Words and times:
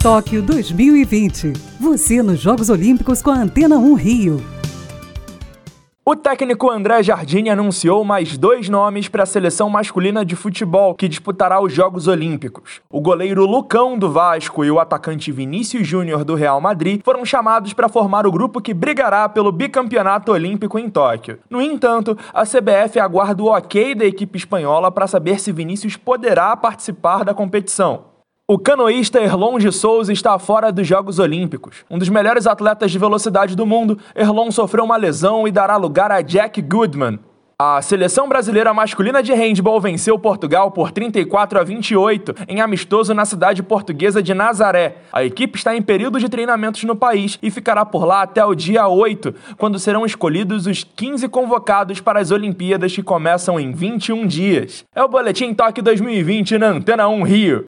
Tóquio 0.00 0.40
2020. 0.42 1.54
Você 1.80 2.22
nos 2.22 2.38
Jogos 2.38 2.70
Olímpicos 2.70 3.20
com 3.20 3.30
a 3.30 3.34
Antena 3.34 3.76
1 3.78 3.94
Rio. 3.94 4.46
O 6.04 6.14
técnico 6.14 6.70
André 6.70 7.02
Jardine 7.02 7.50
anunciou 7.50 8.04
mais 8.04 8.38
dois 8.38 8.68
nomes 8.68 9.08
para 9.08 9.24
a 9.24 9.26
seleção 9.26 9.68
masculina 9.68 10.24
de 10.24 10.36
futebol 10.36 10.94
que 10.94 11.08
disputará 11.08 11.60
os 11.60 11.72
Jogos 11.72 12.06
Olímpicos. 12.06 12.80
O 12.88 13.00
goleiro 13.00 13.44
Lucão 13.44 13.98
do 13.98 14.08
Vasco 14.08 14.64
e 14.64 14.70
o 14.70 14.78
atacante 14.78 15.32
Vinícius 15.32 15.84
Júnior 15.84 16.24
do 16.24 16.36
Real 16.36 16.60
Madrid 16.60 17.00
foram 17.04 17.24
chamados 17.24 17.72
para 17.72 17.88
formar 17.88 18.24
o 18.24 18.30
grupo 18.30 18.60
que 18.60 18.72
brigará 18.72 19.28
pelo 19.28 19.50
bicampeonato 19.50 20.30
olímpico 20.30 20.78
em 20.78 20.88
Tóquio. 20.88 21.40
No 21.50 21.60
entanto, 21.60 22.16
a 22.32 22.44
CBF 22.44 23.00
aguarda 23.00 23.42
o 23.42 23.46
ok 23.46 23.96
da 23.96 24.04
equipe 24.04 24.38
espanhola 24.38 24.92
para 24.92 25.08
saber 25.08 25.40
se 25.40 25.50
Vinícius 25.50 25.96
poderá 25.96 26.56
participar 26.56 27.24
da 27.24 27.34
competição. 27.34 28.07
O 28.50 28.58
canoísta 28.58 29.20
Erlon 29.20 29.58
de 29.58 29.70
Souza 29.70 30.10
está 30.10 30.38
fora 30.38 30.72
dos 30.72 30.86
Jogos 30.86 31.18
Olímpicos. 31.18 31.84
Um 31.90 31.98
dos 31.98 32.08
melhores 32.08 32.46
atletas 32.46 32.90
de 32.90 32.98
velocidade 32.98 33.54
do 33.54 33.66
mundo, 33.66 33.98
Erlon 34.16 34.50
sofreu 34.50 34.84
uma 34.84 34.96
lesão 34.96 35.46
e 35.46 35.52
dará 35.52 35.76
lugar 35.76 36.10
a 36.10 36.22
Jack 36.22 36.62
Goodman. 36.62 37.18
A 37.60 37.82
seleção 37.82 38.26
brasileira 38.26 38.72
masculina 38.72 39.22
de 39.22 39.34
handball 39.34 39.80
venceu 39.80 40.18
Portugal 40.18 40.70
por 40.70 40.92
34 40.92 41.60
a 41.60 41.64
28 41.64 42.34
em 42.48 42.62
amistoso 42.62 43.12
na 43.12 43.26
cidade 43.26 43.62
portuguesa 43.62 44.22
de 44.22 44.32
Nazaré. 44.32 44.98
A 45.12 45.24
equipe 45.24 45.58
está 45.58 45.76
em 45.76 45.82
período 45.82 46.18
de 46.18 46.30
treinamentos 46.30 46.84
no 46.84 46.96
país 46.96 47.38
e 47.42 47.50
ficará 47.50 47.84
por 47.84 48.06
lá 48.06 48.22
até 48.22 48.42
o 48.42 48.54
dia 48.54 48.88
8, 48.88 49.34
quando 49.58 49.78
serão 49.78 50.06
escolhidos 50.06 50.66
os 50.66 50.84
15 50.84 51.28
convocados 51.28 52.00
para 52.00 52.20
as 52.20 52.30
Olimpíadas 52.30 52.94
que 52.94 53.02
começam 53.02 53.60
em 53.60 53.72
21 53.72 54.26
dias. 54.26 54.86
É 54.94 55.02
o 55.02 55.08
Boletim 55.08 55.52
Toque 55.52 55.82
2020 55.82 56.56
na 56.56 56.68
Antena 56.68 57.08
1 57.08 57.22
Rio. 57.24 57.66